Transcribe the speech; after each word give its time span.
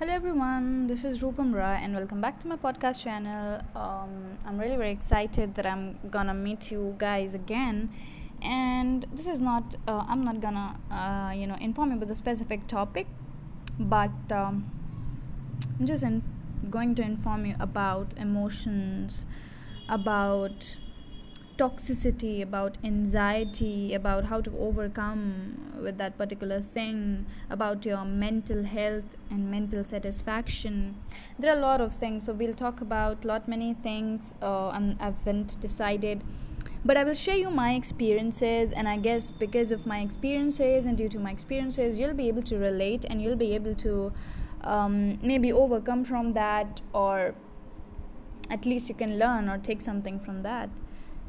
Hello 0.00 0.14
everyone, 0.14 0.86
this 0.86 1.04
is 1.04 1.20
Rupam 1.20 1.54
Ra 1.54 1.72
and 1.72 1.94
welcome 1.94 2.22
back 2.22 2.40
to 2.40 2.48
my 2.48 2.56
podcast 2.56 3.00
channel. 3.00 3.60
Um, 3.76 4.38
I'm 4.46 4.58
really 4.58 4.76
very 4.76 4.92
excited 4.92 5.54
that 5.56 5.66
I'm 5.66 5.98
gonna 6.10 6.32
meet 6.32 6.70
you 6.70 6.94
guys 6.96 7.34
again. 7.34 7.92
And 8.40 9.06
this 9.12 9.26
is 9.26 9.42
not, 9.42 9.74
uh, 9.86 10.06
I'm 10.08 10.24
not 10.24 10.40
gonna, 10.40 10.80
uh, 10.90 11.32
you 11.32 11.46
know, 11.46 11.56
inform 11.60 11.90
you 11.90 11.96
about 11.96 12.08
the 12.08 12.14
specific 12.14 12.66
topic, 12.66 13.08
but 13.78 14.32
um, 14.32 14.70
I'm 15.78 15.84
just 15.84 16.02
in- 16.02 16.22
going 16.70 16.94
to 16.94 17.02
inform 17.02 17.44
you 17.44 17.56
about 17.60 18.14
emotions, 18.16 19.26
about 19.86 20.78
toxicity, 21.60 22.42
about 22.42 22.78
anxiety, 22.82 23.92
about 23.92 24.24
how 24.24 24.40
to 24.40 24.50
overcome 24.58 25.22
with 25.82 25.98
that 25.98 26.16
particular 26.16 26.60
thing, 26.60 27.26
about 27.50 27.84
your 27.84 28.04
mental 28.04 28.64
health 28.64 29.04
and 29.30 29.50
mental 29.50 29.84
satisfaction. 29.84 30.96
There 31.38 31.52
are 31.52 31.58
a 31.58 31.60
lot 31.60 31.82
of 31.82 31.94
things, 31.94 32.24
so 32.24 32.32
we'll 32.32 32.54
talk 32.54 32.80
about 32.80 33.26
lot 33.26 33.46
many 33.46 33.74
things. 33.74 34.22
Uh, 34.42 34.68
I 34.68 34.96
haven't 34.98 35.60
decided, 35.60 36.22
but 36.82 36.96
I 36.96 37.04
will 37.04 37.20
share 37.26 37.36
you 37.36 37.50
my 37.50 37.74
experiences, 37.74 38.72
and 38.72 38.88
I 38.88 38.96
guess 38.96 39.30
because 39.30 39.70
of 39.70 39.84
my 39.84 40.00
experiences 40.00 40.86
and 40.86 40.96
due 40.96 41.10
to 41.10 41.18
my 41.18 41.30
experiences, 41.30 41.98
you'll 41.98 42.20
be 42.24 42.28
able 42.28 42.42
to 42.44 42.56
relate 42.56 43.04
and 43.04 43.20
you'll 43.20 43.42
be 43.46 43.54
able 43.54 43.74
to 43.74 44.12
um, 44.62 45.18
maybe 45.22 45.52
overcome 45.52 46.04
from 46.04 46.32
that 46.32 46.80
or 46.92 47.34
at 48.50 48.64
least 48.66 48.88
you 48.88 48.94
can 48.94 49.18
learn 49.18 49.48
or 49.48 49.58
take 49.58 49.80
something 49.80 50.18
from 50.18 50.40
that 50.40 50.68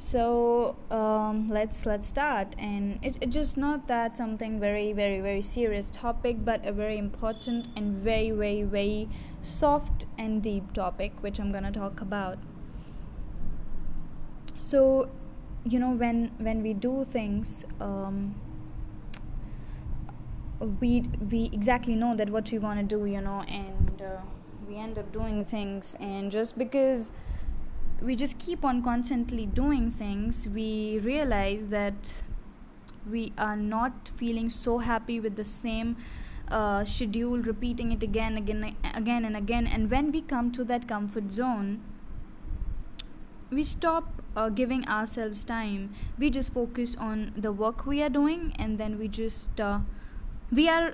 so 0.01 0.75
um, 0.89 1.47
let's 1.49 1.85
let's 1.85 2.07
start. 2.07 2.55
And 2.57 2.99
it, 3.03 3.17
it's 3.21 3.33
just 3.33 3.55
not 3.55 3.87
that 3.87 4.17
something 4.17 4.59
very 4.59 4.93
very 4.93 5.21
very 5.21 5.43
serious 5.43 5.91
topic 5.91 6.43
but 6.43 6.65
a 6.65 6.71
very 6.71 6.97
important 6.97 7.67
and 7.75 8.03
very 8.03 8.31
very 8.31 8.63
very 8.63 9.07
soft 9.43 10.07
and 10.17 10.41
deep 10.41 10.73
topic 10.73 11.11
which 11.21 11.39
i'm 11.39 11.52
gonna 11.52 11.71
talk 11.71 12.02
about. 12.02 12.39
So 14.58 15.09
you 15.63 15.77
know 15.77 15.91
when 15.91 16.31
when 16.39 16.63
we 16.63 16.73
do 16.73 17.05
things 17.05 17.63
um, 17.80 18.33
we 20.80 21.02
we 21.30 21.49
exactly 21.53 21.95
know 21.95 22.15
that 22.15 22.31
what 22.31 22.52
we 22.52 22.58
want 22.58 22.80
to 22.80 22.97
do 22.97 23.05
you 23.05 23.21
know 23.21 23.41
and 23.41 24.02
uh, 24.02 24.21
we 24.67 24.77
end 24.77 24.97
up 24.97 25.11
doing 25.11 25.43
things. 25.45 25.95
And 25.99 26.31
just 26.31 26.58
because 26.58 27.11
we 28.02 28.16
just 28.16 28.39
keep 28.39 28.66
on 28.66 28.81
constantly 28.83 29.45
doing 29.45 29.91
things, 29.91 30.47
we 30.47 30.99
realize 30.99 31.67
that 31.69 32.11
we 33.09 33.33
are 33.38 33.55
not 33.55 34.11
feeling 34.16 34.49
so 34.49 34.80
happy 34.80 35.19
with 35.19 35.35
the 35.35 35.45
same 35.45 35.97
uh, 36.49 36.83
schedule, 36.83 37.38
repeating 37.38 37.91
it 37.91 38.03
again, 38.03 38.38
again, 38.38 38.75
again, 38.95 39.25
and 39.25 39.38
again. 39.38 39.67
And 39.67 39.89
when 39.89 40.11
we 40.11 40.21
come 40.21 40.52
to 40.52 40.63
that 40.66 40.88
comfort 40.88 41.31
zone, 41.31 41.81
we 43.49 43.63
stop 43.63 44.21
uh, 44.36 44.49
giving 44.49 44.88
ourselves 44.88 45.43
time. 45.43 45.93
We 46.17 46.30
just 46.30 46.53
focus 46.53 46.95
on 46.97 47.33
the 47.36 47.52
work 47.52 47.86
we 47.86 48.02
are 48.02 48.09
doing, 48.09 48.53
and 48.58 48.77
then 48.77 48.97
we 48.97 49.08
just 49.08 49.59
uh, 49.59 49.80
we 50.52 50.67
are 50.69 50.93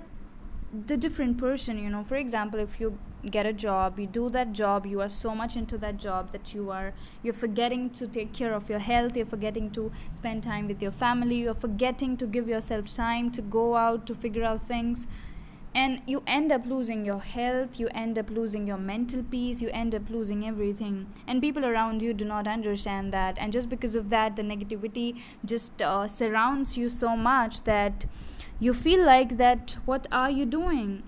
the 0.85 0.97
different 0.97 1.37
person. 1.37 1.77
You 1.79 1.89
know, 1.89 2.03
for 2.03 2.15
example, 2.15 2.59
if 2.59 2.79
you 2.79 2.97
get 3.25 3.45
a 3.45 3.53
job. 3.53 3.99
You 3.99 4.07
do 4.07 4.29
that 4.29 4.53
job 4.53 4.85
you 4.85 5.01
are 5.01 5.09
so 5.09 5.33
much 5.35 5.55
into 5.55 5.77
that 5.79 5.97
job 5.97 6.31
that 6.31 6.53
you 6.53 6.71
are 6.71 6.93
you're 7.23 7.33
forgetting 7.33 7.89
to 7.91 8.07
take 8.07 8.33
care 8.33 8.53
of 8.53 8.69
your 8.69 8.79
health 8.79 9.15
you're 9.15 9.25
forgetting 9.25 9.71
to 9.71 9.91
spend 10.11 10.43
time 10.43 10.67
with 10.67 10.81
your 10.81 10.91
family 10.91 11.35
you're 11.35 11.53
forgetting 11.53 12.17
to 12.17 12.25
give 12.25 12.47
yourself 12.47 12.93
time 12.93 13.31
to 13.31 13.41
go 13.41 13.75
out 13.75 14.05
to 14.05 14.15
figure 14.15 14.43
out 14.43 14.61
things. 14.61 15.07
And 15.75 16.01
you 16.07 16.23
end 16.25 16.51
up 16.51 16.65
losing 16.65 17.05
your 17.05 17.19
health 17.19 17.79
you 17.79 17.87
end 17.93 18.17
up 18.17 18.29
losing 18.29 18.67
your 18.67 18.77
mental 18.77 19.23
peace 19.23 19.61
you 19.61 19.69
end 19.69 19.93
up 19.93 20.09
losing 20.09 20.47
everything. 20.47 21.07
And 21.27 21.41
people 21.41 21.65
around 21.65 22.01
you 22.01 22.13
do 22.13 22.25
not 22.25 22.47
understand 22.47 23.13
that. 23.13 23.37
And 23.37 23.51
just 23.51 23.69
because 23.69 23.95
of 23.95 24.09
that 24.09 24.35
the 24.35 24.43
negativity 24.43 25.19
just 25.45 25.81
uh, 25.81 26.07
surrounds 26.07 26.77
you 26.77 26.89
so 26.89 27.15
much 27.17 27.63
that 27.65 28.05
you 28.59 28.73
feel 28.73 29.03
like 29.03 29.37
that 29.37 29.75
what 29.85 30.07
are 30.11 30.31
you 30.31 30.45
doing 30.45 31.03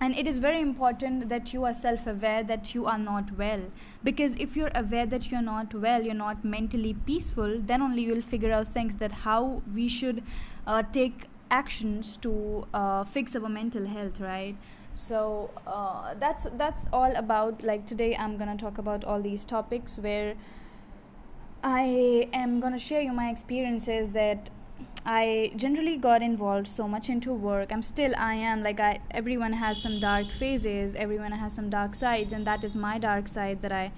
and 0.00 0.14
it 0.16 0.26
is 0.26 0.38
very 0.38 0.60
important 0.60 1.28
that 1.28 1.52
you 1.52 1.64
are 1.64 1.74
self 1.74 2.06
aware 2.06 2.42
that 2.44 2.74
you 2.74 2.86
are 2.86 2.98
not 2.98 3.36
well. 3.36 3.62
Because 4.04 4.34
if 4.36 4.56
you're 4.56 4.70
aware 4.74 5.06
that 5.06 5.30
you're 5.30 5.42
not 5.42 5.74
well 5.74 6.02
you're 6.02 6.14
not 6.14 6.44
mentally 6.44 6.94
peaceful 6.94 7.60
then 7.60 7.82
only 7.82 8.02
you'll 8.02 8.22
figure 8.22 8.52
out 8.52 8.68
things 8.68 8.96
that 8.96 9.12
how 9.12 9.62
we 9.74 9.88
should 9.88 10.22
uh, 10.66 10.82
take 10.92 11.24
actions 11.50 12.16
to 12.18 12.66
uh, 12.74 13.04
fix 13.04 13.34
our 13.34 13.48
mental 13.48 13.86
health 13.86 14.20
right? 14.20 14.56
So 14.94 15.50
uh, 15.66 16.14
that's 16.18 16.46
that's 16.56 16.86
all 16.92 17.14
about 17.14 17.62
like 17.62 17.86
today 17.86 18.16
i'm 18.16 18.36
gonna 18.36 18.56
talk 18.56 18.78
about 18.78 19.04
all 19.04 19.22
these 19.22 19.44
topics 19.44 19.96
where 19.96 20.34
i 21.62 22.28
am 22.32 22.58
gonna 22.60 22.78
share 22.78 23.00
you 23.00 23.12
my 23.12 23.30
experiences 23.30 24.10
that 24.12 24.50
I 25.04 25.52
generally 25.56 25.96
got 25.96 26.22
involved 26.22 26.68
so 26.68 26.86
much 26.86 27.08
into 27.08 27.32
work. 27.32 27.72
I'm 27.72 27.82
still 27.82 28.14
I 28.16 28.34
am 28.34 28.62
like 28.62 28.80
I 28.80 29.00
everyone 29.10 29.54
has 29.54 29.80
some 29.80 30.00
dark 30.00 30.30
phases, 30.38 30.94
everyone 30.94 31.32
has 31.32 31.54
some 31.54 31.70
dark 31.70 31.94
sides 31.94 32.32
and 32.32 32.46
that 32.46 32.62
is 32.64 32.76
my 32.76 32.98
dark 32.98 33.28
side 33.28 33.62
that 33.62 33.72
I 33.72 33.92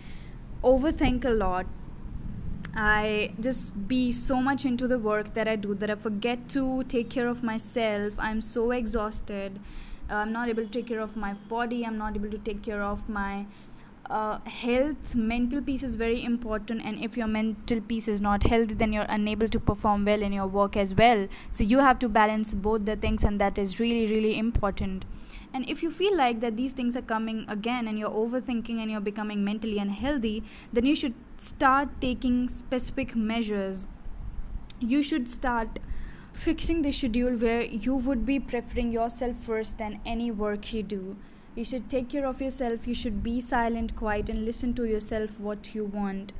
overthink 0.62 1.24
a 1.24 1.30
lot. 1.30 1.66
I 2.74 3.32
just 3.40 3.88
be 3.88 4.12
so 4.12 4.40
much 4.40 4.64
into 4.64 4.86
the 4.86 4.98
work 4.98 5.34
that 5.34 5.48
I 5.48 5.56
do 5.56 5.74
that 5.74 5.90
I 5.90 5.96
forget 5.96 6.48
to 6.50 6.84
take 6.84 7.10
care 7.10 7.26
of 7.26 7.42
myself. 7.42 8.12
I'm 8.16 8.40
so 8.40 8.70
exhausted. 8.70 9.58
Uh, 10.08 10.14
I'm 10.14 10.32
not 10.32 10.48
able 10.48 10.64
to 10.64 10.70
take 10.70 10.86
care 10.86 11.00
of 11.00 11.16
my 11.16 11.32
body. 11.48 11.84
I'm 11.84 11.98
not 11.98 12.14
able 12.14 12.30
to 12.30 12.38
take 12.38 12.62
care 12.62 12.82
of 12.82 13.08
my 13.08 13.46
uh, 14.10 14.40
health 14.44 15.14
mental 15.14 15.62
peace 15.62 15.82
is 15.82 15.94
very 15.94 16.24
important 16.24 16.82
and 16.84 17.02
if 17.02 17.16
your 17.16 17.28
mental 17.28 17.80
peace 17.80 18.08
is 18.08 18.20
not 18.20 18.42
healthy 18.42 18.74
then 18.74 18.92
you're 18.92 19.06
unable 19.08 19.48
to 19.48 19.60
perform 19.60 20.04
well 20.04 20.22
in 20.22 20.32
your 20.32 20.46
work 20.46 20.76
as 20.76 20.94
well. 20.94 21.28
So 21.52 21.64
you 21.64 21.78
have 21.78 21.98
to 22.00 22.08
balance 22.08 22.52
both 22.52 22.84
the 22.84 22.96
things 22.96 23.24
and 23.24 23.40
that 23.40 23.58
is 23.58 23.78
really 23.78 24.06
really 24.10 24.36
important. 24.36 25.04
And 25.52 25.68
if 25.68 25.82
you 25.82 25.90
feel 25.90 26.16
like 26.16 26.40
that 26.40 26.56
these 26.56 26.72
things 26.72 26.96
are 26.96 27.02
coming 27.02 27.44
again 27.48 27.88
and 27.88 27.98
you're 27.98 28.10
overthinking 28.10 28.82
and 28.82 28.90
you're 28.90 29.00
becoming 29.00 29.44
mentally 29.44 29.78
unhealthy 29.78 30.42
then 30.72 30.84
you 30.84 30.96
should 30.96 31.14
start 31.38 31.88
taking 32.00 32.48
specific 32.48 33.14
measures. 33.14 33.86
You 34.80 35.02
should 35.02 35.28
start 35.28 35.78
fixing 36.32 36.82
the 36.82 36.90
schedule 36.90 37.36
where 37.36 37.62
you 37.62 37.94
would 37.94 38.24
be 38.26 38.40
preferring 38.40 38.92
yourself 38.92 39.36
first 39.36 39.78
than 39.78 40.00
any 40.04 40.30
work 40.30 40.72
you 40.72 40.82
do 40.82 41.16
you 41.54 41.64
should 41.64 41.88
take 41.90 42.08
care 42.08 42.26
of 42.26 42.40
yourself. 42.40 42.86
You 42.86 42.94
should 42.94 43.22
be 43.22 43.40
silent 43.40 43.96
quiet 43.96 44.28
and 44.28 44.44
listen 44.44 44.74
to 44.74 44.84
yourself 44.84 45.30
what 45.38 45.74
you 45.74 45.84
want. 45.84 46.32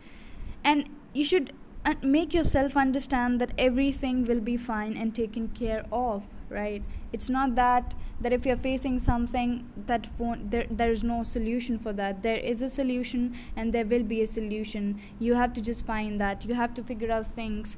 And 0.64 0.88
you 1.12 1.24
should 1.24 1.52
uh, 1.84 1.94
make 2.02 2.34
yourself 2.34 2.76
understand 2.76 3.40
that 3.40 3.52
everything 3.58 4.26
will 4.26 4.40
be 4.40 4.56
fine 4.56 4.96
and 4.96 5.14
taken 5.14 5.48
care 5.48 5.84
of 5.90 6.24
right? 6.50 6.82
It's 7.12 7.30
not 7.30 7.54
that 7.54 7.94
that 8.20 8.34
if 8.34 8.44
you're 8.44 8.56
facing 8.56 8.98
something 8.98 9.66
that 9.86 10.08
won't 10.18 10.50
there 10.50 10.66
there 10.70 10.90
is 10.90 11.02
no 11.02 11.22
solution 11.22 11.78
for 11.78 11.92
that. 11.94 12.22
There 12.22 12.36
is 12.36 12.62
a 12.62 12.68
solution 12.68 13.34
and 13.56 13.72
there 13.72 13.86
will 13.86 14.02
be 14.02 14.20
a 14.22 14.26
solution. 14.26 15.00
You 15.18 15.34
have 15.34 15.54
to 15.54 15.60
just 15.60 15.86
find 15.86 16.20
that. 16.20 16.44
You 16.44 16.54
have 16.54 16.74
to 16.74 16.82
figure 16.82 17.10
out 17.10 17.26
things. 17.26 17.76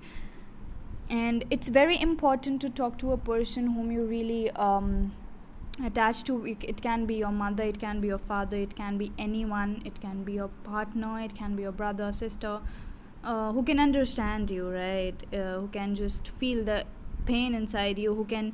And 1.09 1.45
it's 1.51 1.69
very 1.69 2.01
important 2.01 2.61
to 2.63 2.71
talk 2.71 2.99
to 2.99 3.13
a 3.13 3.19
person 3.19 3.73
whom 3.73 3.93
you 3.93 4.05
really 4.05 4.51
um, 4.53 5.13
attached 5.85 6.27
to 6.27 6.45
it 6.47 6.83
can 6.83 7.07
be 7.07 7.15
your 7.15 7.33
mother 7.33 7.65
it 7.65 7.81
can 7.81 8.01
be 8.01 8.09
your 8.09 8.19
father 8.19 8.57
it 8.59 8.77
can 8.77 8.99
be 8.99 9.11
anyone 9.19 9.81
it 9.87 9.99
can 10.01 10.23
be 10.23 10.35
your 10.35 10.49
partner 10.65 11.19
it 11.21 11.35
can 11.35 11.57
be 11.57 11.63
your 11.63 11.73
brother 11.73 12.13
sister 12.13 12.61
uh, 13.25 13.53
who 13.53 13.63
can 13.63 13.79
understand 13.79 14.51
you 14.51 14.69
right? 14.69 15.15
Uh, 15.33 15.61
who 15.61 15.69
can 15.69 15.95
just 15.95 16.31
feel 16.39 16.65
the 16.65 16.85
pain 17.25 17.55
inside 17.55 17.99
you 17.99 18.15
who 18.15 18.25
can 18.25 18.53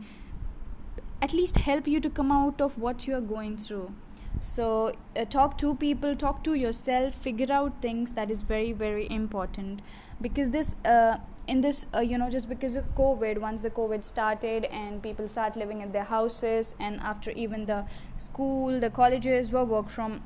at 1.23 1.33
least 1.33 1.57
help 1.57 1.89
you 1.89 2.01
to 2.01 2.11
come 2.11 2.31
out 2.31 2.61
of 2.61 2.77
what 2.79 3.07
you 3.07 3.15
are 3.15 3.21
going 3.21 3.57
through. 3.57 3.93
So 4.41 4.93
uh, 5.17 5.25
talk 5.25 5.59
to 5.59 5.75
people 5.75 6.15
talk 6.15 6.45
to 6.45 6.55
yourself 6.55 7.15
figure 7.15 7.51
out 7.51 7.81
things 7.83 8.13
that 8.13 8.31
is 8.31 8.43
very 8.43 8.73
very 8.73 9.09
important. 9.11 9.81
Because 10.21 10.51
this 10.51 10.75
uh, 10.85 11.17
in 11.49 11.61
this 11.63 11.87
uh, 11.95 12.01
you 12.01 12.19
know 12.19 12.31
just 12.31 12.49
because 12.49 12.77
of 12.77 12.85
covid 12.95 13.39
once 13.39 13.63
the 13.63 13.71
covid 13.71 14.05
started 14.05 14.65
and 14.67 15.03
people 15.03 15.27
start 15.27 15.57
living 15.57 15.81
in 15.81 15.93
their 15.93 16.05
houses 16.05 16.75
and 16.79 17.01
after 17.01 17.31
even 17.31 17.65
the 17.65 17.85
school 18.19 18.79
the 18.79 18.91
colleges 18.91 19.51
were 19.51 19.65
work 19.65 19.89
from 19.89 20.23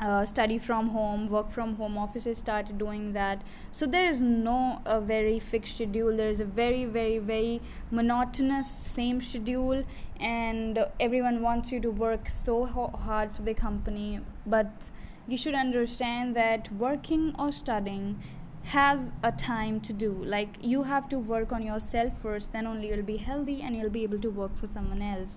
uh, 0.00 0.24
study 0.24 0.58
from 0.58 0.88
home 0.88 1.28
work 1.28 1.52
from 1.52 1.76
home 1.76 1.98
offices 1.98 2.38
started 2.38 2.78
doing 2.78 3.12
that. 3.12 3.42
So 3.70 3.86
there 3.86 4.08
is 4.08 4.20
no 4.22 4.80
a 4.86 5.00
very 5.00 5.38
fixed 5.38 5.74
schedule. 5.74 6.16
There 6.16 6.30
is 6.30 6.40
a 6.40 6.44
very 6.44 6.86
very 6.86 7.18
very 7.18 7.60
monotonous 7.90 8.70
same 8.70 9.20
schedule 9.20 9.84
and 10.18 10.86
everyone 10.98 11.42
wants 11.42 11.70
you 11.70 11.80
to 11.80 11.90
work 11.90 12.30
so 12.30 12.64
hard 12.64 13.36
for 13.36 13.42
the 13.42 13.54
company. 13.54 14.20
But 14.46 14.88
you 15.28 15.36
should 15.36 15.54
understand 15.54 16.34
that 16.34 16.72
working 16.72 17.34
or 17.38 17.52
studying 17.52 18.22
has 18.70 19.10
a 19.24 19.32
time 19.32 19.80
to 19.80 19.92
do. 19.92 20.12
Like 20.24 20.56
you 20.60 20.84
have 20.84 21.08
to 21.08 21.18
work 21.18 21.52
on 21.52 21.62
yourself 21.62 22.12
first 22.22 22.52
then 22.52 22.66
only 22.66 22.88
you'll 22.88 23.02
be 23.02 23.16
healthy 23.16 23.62
and 23.62 23.76
you'll 23.76 23.96
be 24.00 24.04
able 24.04 24.20
to 24.20 24.30
work 24.30 24.56
for 24.58 24.66
someone 24.66 25.02
else. 25.02 25.30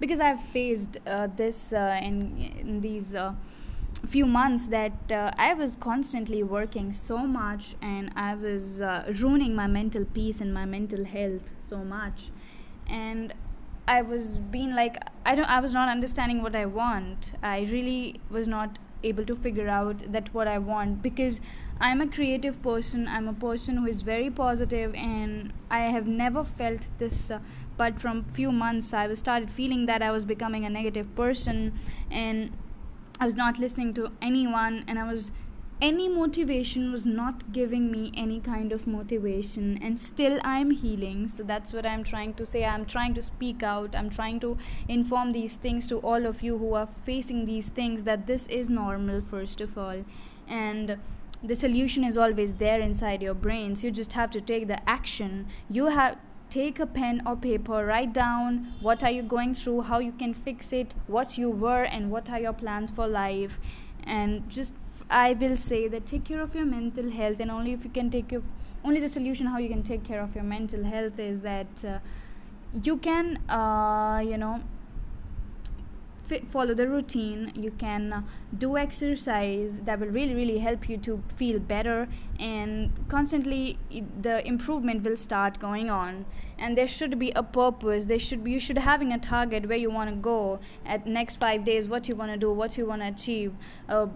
Because 0.00 0.18
I've 0.18 0.40
faced 0.40 0.98
uh, 1.06 1.28
this 1.36 1.72
uh, 1.72 2.00
in, 2.02 2.36
in 2.58 2.80
these 2.80 3.14
uh, 3.14 3.34
few 4.08 4.26
months 4.26 4.66
that 4.68 5.12
uh, 5.12 5.30
I 5.36 5.54
was 5.54 5.76
constantly 5.76 6.42
working 6.42 6.90
so 6.90 7.18
much 7.18 7.76
and 7.80 8.10
I 8.16 8.34
was 8.34 8.80
uh, 8.80 9.12
ruining 9.20 9.54
my 9.54 9.68
mental 9.68 10.04
peace 10.04 10.40
and 10.40 10.52
my 10.52 10.64
mental 10.64 11.04
health 11.04 11.42
so 11.68 11.78
much. 11.78 12.30
And 12.88 13.34
I 13.86 14.02
was 14.02 14.36
being 14.36 14.74
like 14.74 14.96
I 15.24 15.36
don't 15.36 15.48
I 15.48 15.60
was 15.60 15.72
not 15.72 15.88
understanding 15.88 16.42
what 16.42 16.56
I 16.56 16.66
want. 16.66 17.34
I 17.40 17.60
really 17.70 18.20
was 18.30 18.48
not 18.48 18.80
able 19.02 19.24
to 19.24 19.36
figure 19.36 19.68
out 19.68 20.12
that 20.12 20.32
what 20.34 20.48
I 20.48 20.58
want 20.58 21.02
because 21.02 21.40
I'm 21.80 22.00
a 22.00 22.06
creative 22.06 22.62
person 22.62 23.08
I'm 23.08 23.28
a 23.28 23.32
person 23.32 23.78
who 23.78 23.86
is 23.86 24.02
very 24.02 24.30
positive 24.30 24.94
and 24.94 25.52
I 25.70 25.80
have 25.80 26.06
never 26.06 26.44
felt 26.44 26.80
this 26.98 27.30
uh, 27.30 27.40
but 27.76 28.00
from 28.00 28.24
few 28.24 28.52
months 28.52 28.92
I 28.92 29.06
was 29.06 29.18
started 29.20 29.50
feeling 29.50 29.86
that 29.86 30.02
I 30.02 30.10
was 30.10 30.24
becoming 30.24 30.64
a 30.64 30.70
negative 30.70 31.14
person 31.16 31.78
and 32.10 32.52
I 33.18 33.24
was 33.26 33.34
not 33.34 33.58
listening 33.58 33.94
to 33.94 34.12
anyone 34.22 34.84
and 34.86 34.98
I 34.98 35.10
was 35.10 35.32
any 35.80 36.08
motivation 36.08 36.92
was 36.92 37.06
not 37.06 37.52
giving 37.52 37.90
me 37.90 38.12
any 38.14 38.38
kind 38.38 38.70
of 38.70 38.86
motivation 38.86 39.78
and 39.82 39.98
still 39.98 40.38
i'm 40.44 40.70
healing. 40.70 41.26
So 41.28 41.42
that's 41.42 41.72
what 41.72 41.86
i'm 41.86 42.04
trying 42.04 42.34
to 42.34 42.46
say. 42.46 42.64
I'm 42.64 42.84
trying 42.84 43.14
to 43.14 43.22
speak 43.22 43.62
out. 43.62 43.96
I'm 43.96 44.10
trying 44.10 44.40
to 44.40 44.58
inform 44.88 45.32
these 45.32 45.56
things 45.56 45.86
to 45.88 45.98
all 45.98 46.26
of 46.26 46.42
you 46.42 46.58
who 46.58 46.74
are 46.74 46.88
facing 47.04 47.46
these 47.46 47.68
things 47.68 48.02
that 48.02 48.26
this 48.26 48.46
is 48.48 48.68
normal 48.68 49.22
first 49.22 49.60
of 49.60 49.78
all. 49.78 50.04
And 50.46 50.98
the 51.42 51.54
solution 51.54 52.04
is 52.04 52.18
always 52.18 52.54
there 52.54 52.80
inside 52.80 53.22
your 53.22 53.32
brains 53.32 53.82
you 53.82 53.90
just 53.90 54.12
have 54.12 54.30
to 54.32 54.40
take 54.40 54.68
the 54.68 54.88
action. 54.88 55.46
You 55.70 55.86
have 55.86 56.18
take 56.50 56.78
a 56.80 56.86
pen 56.86 57.22
or 57.24 57.36
paper 57.36 57.86
write 57.86 58.12
down 58.12 58.74
what 58.82 59.04
are 59.04 59.10
you 59.10 59.22
going 59.22 59.54
through 59.54 59.82
how 59.82 60.00
you 60.00 60.10
can 60.10 60.34
fix 60.34 60.72
it 60.72 60.92
what 61.06 61.38
you 61.38 61.48
were 61.48 61.84
and 61.84 62.10
what 62.10 62.28
are 62.28 62.40
your 62.40 62.52
plans 62.52 62.90
for 62.90 63.06
life. 63.06 63.58
And 64.04 64.48
just 64.50 64.74
i 65.10 65.32
will 65.34 65.56
say 65.56 65.86
that 65.88 66.06
take 66.06 66.24
care 66.24 66.40
of 66.40 66.54
your 66.54 66.64
mental 66.64 67.10
health 67.10 67.40
and 67.40 67.50
only 67.50 67.72
if 67.72 67.84
you 67.84 67.90
can 67.90 68.10
take 68.10 68.32
your 68.32 68.42
only 68.84 69.00
the 69.00 69.08
solution 69.08 69.46
how 69.46 69.58
you 69.58 69.68
can 69.68 69.82
take 69.82 70.04
care 70.04 70.20
of 70.20 70.34
your 70.34 70.44
mental 70.44 70.84
health 70.84 71.18
is 71.18 71.40
that 71.40 71.84
uh, 71.84 71.98
you 72.82 72.96
can 72.96 73.36
uh, 73.48 74.20
you 74.24 74.38
know 74.38 74.60
follow 76.50 76.74
the 76.74 76.88
routine 76.88 77.52
you 77.54 77.70
can 77.72 78.12
uh, 78.12 78.22
do 78.56 78.76
exercise 78.76 79.80
that 79.80 79.98
will 80.00 80.08
really 80.08 80.34
really 80.34 80.58
help 80.58 80.88
you 80.88 80.96
to 80.96 81.22
feel 81.36 81.58
better 81.58 82.08
and 82.40 82.90
constantly 83.08 83.78
the 84.22 84.46
improvement 84.46 85.02
will 85.04 85.16
start 85.16 85.58
going 85.58 85.90
on. 85.90 86.24
And 86.58 86.76
there 86.76 86.88
should 86.88 87.18
be 87.18 87.30
a 87.32 87.42
purpose. 87.42 88.04
There 88.06 88.18
should 88.18 88.44
be 88.44 88.52
you 88.52 88.60
should 88.60 88.78
having 88.78 89.12
a 89.12 89.18
target 89.18 89.68
where 89.68 89.78
you 89.78 89.90
want 89.90 90.10
to 90.10 90.16
go 90.16 90.58
at 90.84 91.06
next 91.06 91.40
5 91.40 91.64
days 91.64 91.88
what 91.88 92.08
you 92.08 92.16
want 92.16 92.32
to 92.32 92.38
do 92.38 92.52
what 92.52 92.76
you 92.76 92.86
want 92.86 93.02
to 93.02 93.08
achieve 93.08 93.54
uh, 93.88 94.06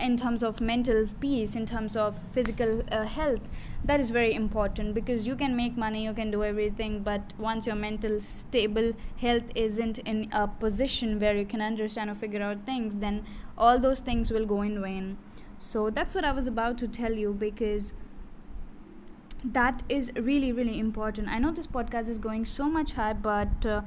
in 0.00 0.16
terms 0.16 0.42
of 0.42 0.60
mental 0.60 1.08
peace 1.20 1.54
in 1.54 1.66
terms 1.66 1.96
of 1.96 2.18
physical 2.32 2.82
uh, 2.90 3.04
health. 3.04 3.40
That 3.84 4.00
is 4.00 4.10
very 4.10 4.34
important 4.34 4.94
because 4.94 5.26
you 5.26 5.36
can 5.36 5.54
make 5.56 5.76
money 5.76 6.04
you 6.04 6.14
can 6.14 6.30
do 6.30 6.42
everything 6.42 7.00
but 7.02 7.34
once 7.38 7.66
your 7.66 7.76
mental 7.76 8.20
stable 8.20 8.92
health 9.18 9.44
isn't 9.54 9.98
in 9.98 10.28
a 10.32 10.48
position 10.48 11.20
where 11.20 11.36
you 11.36 11.44
can 11.54 11.66
understand 11.70 12.14
or 12.14 12.14
figure 12.22 12.42
out 12.50 12.64
things 12.70 12.96
then 13.06 13.20
all 13.56 13.84
those 13.88 14.00
things 14.10 14.30
will 14.36 14.48
go 14.54 14.62
in 14.70 14.80
vain 14.86 15.16
so 15.58 15.90
that's 15.98 16.14
what 16.14 16.24
i 16.30 16.32
was 16.40 16.46
about 16.54 16.78
to 16.86 16.88
tell 17.02 17.20
you 17.24 17.36
because 17.44 17.92
that 19.58 19.82
is 19.88 20.10
really 20.30 20.50
really 20.52 20.78
important 20.78 21.28
i 21.28 21.38
know 21.38 21.52
this 21.60 21.70
podcast 21.78 22.08
is 22.16 22.18
going 22.18 22.44
so 22.44 22.68
much 22.78 22.92
high 22.92 23.12
but 23.12 23.66
uh, 23.66 23.80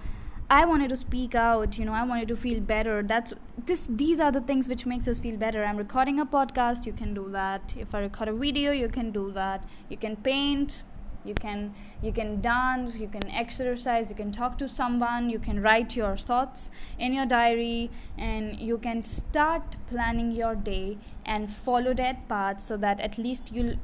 I 0.49 0.63
wanted 0.63 0.89
to 0.89 0.95
speak 0.95 1.35
out, 1.35 1.77
you 1.77 1.83
know, 1.83 1.91
I 1.91 2.03
wanted 2.05 2.29
to 2.29 2.37
feel 2.37 2.61
better. 2.61 3.03
That's 3.03 3.33
this 3.65 3.85
these 3.89 4.21
are 4.21 4.31
the 4.31 4.39
things 4.39 4.69
which 4.69 4.85
makes 4.85 5.05
us 5.05 5.19
feel 5.19 5.35
better. 5.35 5.63
I'm 5.65 5.75
recording 5.75 6.21
a 6.21 6.25
podcast, 6.25 6.85
you 6.85 6.93
can 6.93 7.13
do 7.13 7.27
that. 7.31 7.73
If 7.77 7.93
I 7.93 7.99
record 7.99 8.29
a 8.29 8.33
video, 8.33 8.71
you 8.71 8.87
can 8.87 9.11
do 9.11 9.29
that. 9.33 9.65
You 9.89 9.97
can 9.97 10.15
paint, 10.15 10.83
you 11.27 11.33
can 11.33 11.73
you 12.01 12.11
can 12.11 12.41
dance, 12.41 12.95
you 12.95 13.07
can 13.07 13.29
exercise, 13.29 14.09
you 14.09 14.15
can 14.15 14.31
talk 14.31 14.57
to 14.57 14.69
someone, 14.69 15.29
you 15.29 15.39
can 15.39 15.61
write 15.61 15.95
your 15.95 16.15
thoughts 16.17 16.69
in 16.97 17.13
your 17.13 17.25
diary 17.25 17.89
and 18.17 18.59
you 18.59 18.77
can 18.77 19.01
start 19.01 19.75
planning 19.89 20.31
your 20.31 20.55
day 20.55 20.97
and 21.25 21.51
follow 21.51 21.93
that 21.93 22.27
path 22.29 22.61
so 22.61 22.77
that 22.77 23.01
at 23.01 23.17
least 23.17 23.51
you'll 23.53 23.75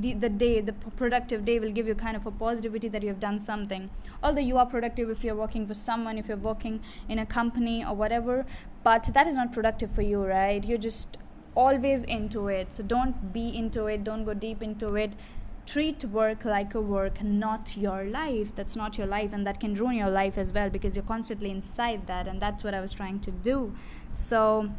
the, 0.00 0.12
the 0.14 0.28
day 0.28 0.60
the 0.60 0.72
productive 0.72 1.44
day 1.44 1.58
will 1.58 1.70
give 1.70 1.86
you 1.86 1.94
kind 1.94 2.16
of 2.16 2.26
a 2.26 2.30
positivity 2.30 2.88
that 2.88 3.02
you 3.02 3.08
have 3.08 3.20
done 3.20 3.38
something. 3.38 3.88
Although 4.22 4.40
you 4.40 4.58
are 4.58 4.66
productive 4.66 5.08
if 5.10 5.24
you're 5.24 5.34
working 5.34 5.66
for 5.66 5.74
someone 5.74 6.18
if 6.18 6.28
you're 6.28 6.36
working 6.36 6.80
in 7.08 7.18
a 7.18 7.26
company 7.26 7.84
or 7.84 7.94
whatever 7.94 8.44
but 8.82 9.08
that 9.14 9.26
is 9.26 9.34
not 9.34 9.52
productive 9.52 9.90
for 9.90 10.02
you 10.02 10.24
right? 10.24 10.64
You're 10.64 10.78
just 10.78 11.18
always 11.54 12.04
into 12.04 12.48
it. 12.48 12.72
So 12.72 12.82
don't 12.82 13.32
be 13.32 13.56
into 13.56 13.86
it. 13.86 14.04
Don't 14.04 14.24
go 14.24 14.34
deep 14.34 14.62
into 14.62 14.94
it 14.96 15.12
treat 15.70 16.04
work 16.06 16.44
like 16.44 16.74
a 16.74 16.80
work 16.80 17.22
not 17.22 17.76
your 17.76 18.04
life. 18.04 18.54
That's 18.56 18.74
not 18.74 18.96
your 18.96 19.06
life 19.06 19.32
and 19.32 19.46
that 19.46 19.60
can 19.60 19.74
ruin 19.74 19.96
your 19.96 20.10
life 20.10 20.38
as 20.38 20.52
well 20.52 20.70
because 20.70 20.96
you're 20.96 21.04
constantly 21.04 21.50
inside 21.50 22.06
that 22.06 22.26
and 22.26 22.40
that's 22.40 22.64
what 22.64 22.74
i 22.74 22.80
was 22.80 22.92
trying 22.92 23.20
to 23.20 23.30
do. 23.30 23.72
So 24.12 24.70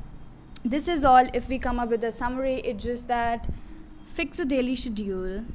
this 0.64 0.88
is 0.88 1.06
all 1.06 1.28
if 1.34 1.48
we 1.48 1.60
come 1.60 1.80
up 1.80 1.90
with 1.90 2.04
a 2.04 2.12
summary. 2.12 2.56
It's 2.62 2.84
just 2.84 3.08
that 3.08 3.48
fix 4.16 4.40
a 4.40 4.46
daily 4.46 4.76
schedule 4.76 5.46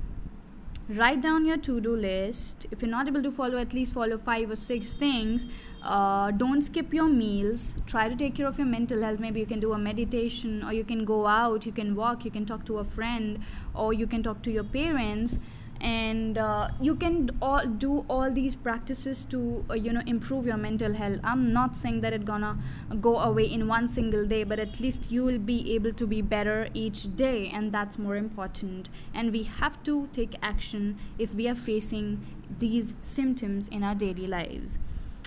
write 0.88 1.22
down 1.22 1.44
your 1.44 1.56
to-do 1.56 1.96
list. 1.96 2.66
If 2.70 2.82
you're 2.82 2.90
not 2.90 3.08
able 3.08 3.22
to 3.22 3.30
follow 3.30 3.58
at 3.58 3.72
least 3.72 3.94
follow 3.94 4.18
five 4.18 4.50
or 4.50 4.56
six 4.56 4.94
things. 4.94 5.46
Uh, 5.82 6.30
don't 6.30 6.62
skip 6.62 6.94
your 6.94 7.08
meals. 7.08 7.74
Try 7.86 8.08
to 8.08 8.16
take 8.16 8.34
care 8.34 8.46
of 8.46 8.58
your 8.58 8.66
mental 8.66 9.02
health. 9.02 9.20
Maybe 9.20 9.40
you 9.40 9.46
can 9.46 9.60
do 9.60 9.72
a 9.72 9.78
meditation 9.78 10.64
or 10.64 10.72
you 10.72 10.84
can 10.84 11.04
go 11.04 11.26
out 11.26 11.66
you 11.66 11.72
can 11.72 11.94
walk 11.94 12.24
you 12.24 12.30
can 12.30 12.46
talk 12.46 12.64
to 12.66 12.78
a 12.78 12.84
friend 12.84 13.40
or 13.74 13.92
you 13.92 14.06
can 14.06 14.22
talk 14.22 14.42
to 14.42 14.50
your 14.50 14.64
parents 14.64 15.38
and 15.84 16.38
uh, 16.38 16.66
you 16.80 16.94
can 16.96 17.30
all 17.42 17.66
do 17.66 18.06
all 18.08 18.30
these 18.30 18.54
practices 18.54 19.26
to 19.26 19.64
uh, 19.68 19.74
you 19.74 19.92
know 19.92 20.00
improve 20.06 20.46
your 20.46 20.56
mental 20.56 20.94
health 20.94 21.20
i'm 21.22 21.52
not 21.52 21.76
saying 21.76 22.00
that 22.00 22.14
it's 22.14 22.24
gonna 22.24 22.56
go 23.02 23.18
away 23.18 23.44
in 23.44 23.68
one 23.68 23.86
single 23.86 24.26
day 24.26 24.42
but 24.44 24.58
at 24.58 24.80
least 24.80 25.10
you 25.10 25.22
will 25.22 25.38
be 25.38 25.74
able 25.74 25.92
to 25.92 26.06
be 26.06 26.22
better 26.22 26.68
each 26.72 27.14
day 27.16 27.50
and 27.52 27.70
that's 27.70 27.98
more 27.98 28.16
important 28.16 28.88
and 29.12 29.30
we 29.30 29.42
have 29.42 29.82
to 29.82 30.08
take 30.12 30.36
action 30.42 30.96
if 31.18 31.34
we 31.34 31.46
are 31.46 31.54
facing 31.54 32.24
these 32.58 32.94
symptoms 33.02 33.68
in 33.68 33.84
our 33.84 33.94
daily 33.94 34.26
lives 34.26 34.78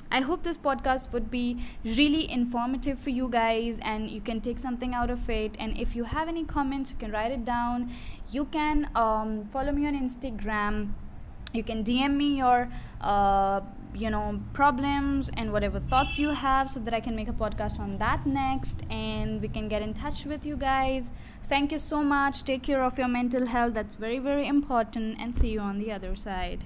I 0.10 0.22
hope 0.22 0.44
this 0.44 0.56
podcast 0.56 1.12
would 1.12 1.30
be 1.30 1.62
really 1.84 2.32
informative 2.32 2.98
for 2.98 3.10
you 3.10 3.28
guys 3.28 3.78
and 3.82 4.10
you 4.10 4.22
can 4.22 4.40
take 4.40 4.58
something 4.58 4.94
out 4.94 5.10
of 5.10 5.30
it. 5.30 5.56
And 5.60 5.78
if 5.78 5.96
you 5.98 6.06
have 6.06 6.30
any 6.30 6.46
comments, 6.46 6.92
you 6.92 6.98
can 6.98 7.12
write 7.12 7.32
it 7.32 7.44
down. 7.44 7.92
You 8.30 8.46
can 8.46 8.90
um, 8.96 9.48
follow 9.52 9.72
me 9.72 9.88
on 9.88 9.96
Instagram. 9.96 10.94
You 11.54 11.64
can 11.64 11.84
DM 11.84 12.16
me 12.16 12.38
your, 12.38 12.70
uh, 13.00 13.62
you 13.94 14.10
know, 14.10 14.40
problems 14.54 15.30
and 15.38 15.54
whatever 15.54 15.80
thoughts 15.80 16.20
you 16.20 16.30
have 16.30 16.70
so 16.70 16.80
that 16.82 16.94
I 16.94 17.00
can 17.00 17.16
make 17.16 17.30
a 17.30 17.34
podcast 17.34 17.80
on 17.80 17.98
that 18.00 18.26
next 18.26 18.84
and 18.90 19.42
we 19.42 19.48
can 19.48 19.68
get 19.68 19.82
in 19.82 19.94
touch 19.94 20.26
with 20.26 20.46
you 20.46 20.58
guys. 20.58 21.10
Thank 21.48 21.72
you 21.72 21.80
so 21.80 22.04
much. 22.04 22.44
Take 22.44 22.64
care 22.64 22.84
of 22.84 22.98
your 22.98 23.08
mental 23.08 23.46
health. 23.46 23.74
That's 23.74 23.96
very, 23.96 24.20
very 24.20 24.46
important. 24.46 25.18
And 25.20 25.34
see 25.34 25.50
you 25.50 25.62
on 25.62 25.80
the 25.80 25.92
other 25.94 26.16
side. 26.16 26.66